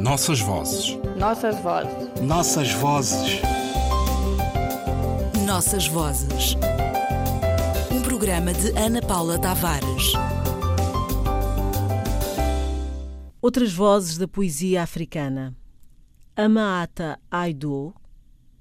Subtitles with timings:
[0.00, 0.98] Nossas vozes.
[1.18, 2.22] Nossas vozes.
[2.22, 3.42] Nossas vozes.
[5.46, 6.56] Nossas vozes.
[7.92, 10.14] Um programa de Ana Paula Tavares.
[13.42, 15.54] Outras vozes da poesia africana.
[16.34, 17.92] Amaata Aido,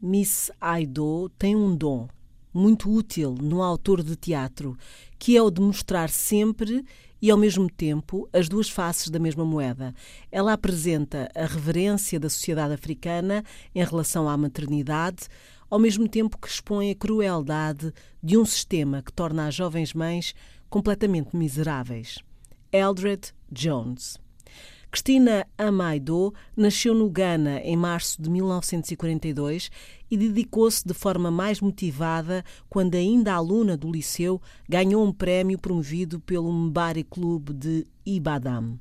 [0.00, 2.08] Miss Aido, tem um dom
[2.50, 4.74] muito útil no autor de teatro,
[5.18, 6.82] que é o de mostrar sempre
[7.20, 9.94] e, ao mesmo tempo, as duas faces da mesma moeda.
[10.30, 13.42] Ela apresenta a reverência da sociedade africana
[13.74, 15.28] em relação à maternidade,
[15.68, 20.34] ao mesmo tempo que expõe a crueldade de um sistema que torna as jovens mães
[20.68, 22.18] completamente miseráveis.
[22.72, 24.18] Eldred Jones
[24.90, 29.70] Cristina Amaido nasceu no Ghana em março de 1942
[30.10, 36.20] e dedicou-se de forma mais motivada quando, ainda aluna do liceu, ganhou um prémio promovido
[36.20, 38.78] pelo Mbari Club de Ibadan.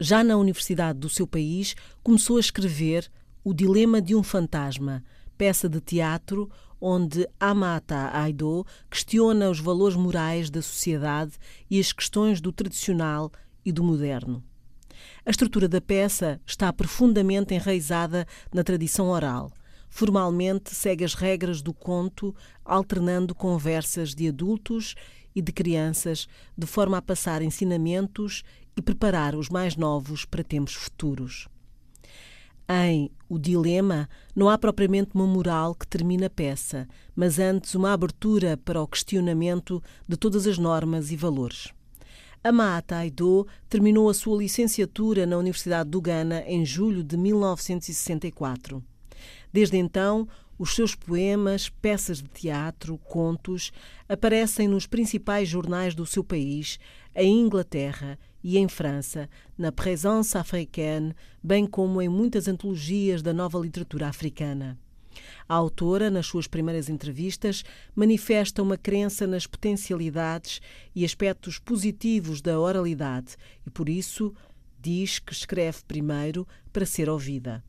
[0.00, 3.10] Já na universidade do seu país, começou a escrever
[3.44, 5.04] O Dilema de um Fantasma,
[5.36, 6.50] peça de teatro
[6.80, 11.32] onde Amata Aido questiona os valores morais da sociedade
[11.70, 13.32] e as questões do tradicional
[13.64, 14.42] e do moderno.
[15.24, 19.50] A estrutura da peça está profundamente enraizada na tradição oral.
[19.88, 24.94] Formalmente segue as regras do conto, alternando conversas de adultos
[25.34, 26.26] e de crianças,
[26.56, 28.42] de forma a passar ensinamentos
[28.76, 31.48] e preparar os mais novos para tempos futuros.
[32.68, 37.92] Em O Dilema, não há propriamente uma moral que termine a peça, mas antes uma
[37.92, 41.72] abertura para o questionamento de todas as normas e valores.
[42.46, 48.84] Amata Aido terminou a sua licenciatura na Universidade do Ghana em julho de 1964.
[49.50, 50.28] Desde então,
[50.58, 53.72] os seus poemas, peças de teatro, contos
[54.06, 56.78] aparecem nos principais jornais do seu país,
[57.14, 63.58] em Inglaterra e em França, na Présence africaine, bem como em muitas antologias da nova
[63.58, 64.78] literatura africana.
[65.48, 67.64] A autora, nas suas primeiras entrevistas,
[67.94, 70.60] manifesta uma crença nas potencialidades
[70.94, 73.36] e aspectos positivos da oralidade
[73.66, 74.34] e, por isso,
[74.80, 77.62] diz que escreve primeiro para ser ouvida.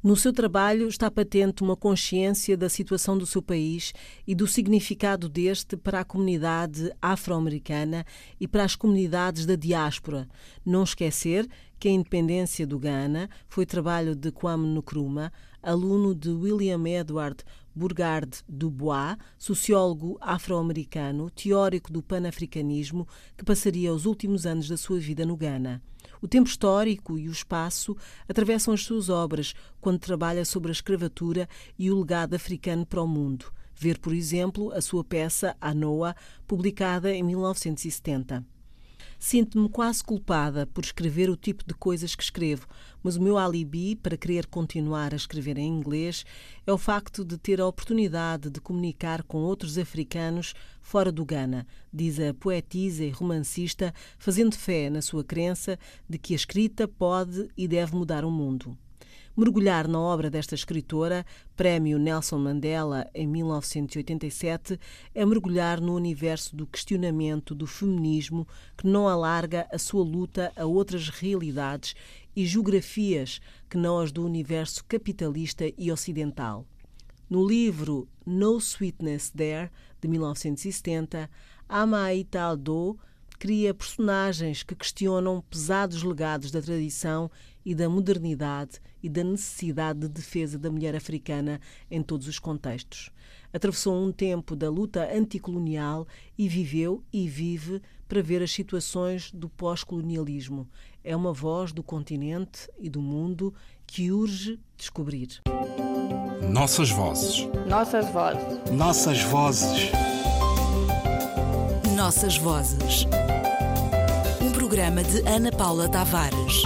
[0.00, 3.92] No seu trabalho está patente uma consciência da situação do seu país
[4.24, 8.06] e do significado deste para a comunidade afro-americana
[8.38, 10.28] e para as comunidades da diáspora.
[10.64, 16.88] Não esquecer que a independência do Ghana foi trabalho de Kwame Nkrumah, aluno de William
[16.88, 17.44] Edward
[17.74, 23.06] Burgard Dubois, sociólogo afro-americano, teórico do panafricanismo,
[23.36, 25.80] que passaria os últimos anos da sua vida no Ghana.
[26.20, 27.96] O tempo histórico e o espaço
[28.28, 33.06] atravessam as suas obras quando trabalha sobre a escravatura e o legado africano para o
[33.06, 33.52] mundo.
[33.76, 36.16] Ver, por exemplo, a sua peça Anoa,
[36.48, 38.57] publicada em 1970.
[39.18, 42.66] Sinto-me quase culpada por escrever o tipo de coisas que escrevo,
[43.02, 46.24] mas o meu alibi para querer continuar a escrever em inglês
[46.66, 51.66] é o facto de ter a oportunidade de comunicar com outros africanos fora do Ghana,
[51.92, 57.48] diz a poetisa e romancista, fazendo fé na sua crença de que a escrita pode
[57.56, 58.76] e deve mudar o mundo.
[59.38, 64.80] Mergulhar na obra desta escritora, Prémio Nelson Mandela em 1987,
[65.14, 70.64] é mergulhar no universo do questionamento do feminismo que não alarga a sua luta a
[70.64, 71.94] outras realidades
[72.34, 73.40] e geografias
[73.70, 76.66] que não as do universo capitalista e ocidental.
[77.30, 79.70] No livro No Sweetness There,
[80.00, 81.30] de 1970,
[81.68, 82.98] Amaita Aldo
[83.38, 87.30] cria personagens que questionam pesados legados da tradição
[87.68, 93.10] e da modernidade e da necessidade de defesa da mulher africana em todos os contextos.
[93.52, 96.08] Atravessou um tempo da luta anticolonial
[96.38, 100.66] e viveu e vive para ver as situações do pós-colonialismo.
[101.04, 103.52] É uma voz do continente e do mundo
[103.86, 105.28] que urge descobrir.
[106.50, 107.46] Nossas vozes.
[107.68, 108.70] Nossas vozes.
[108.72, 109.90] Nossas vozes.
[111.94, 113.04] Nossas vozes.
[114.40, 116.62] Um programa de Ana Paula Tavares.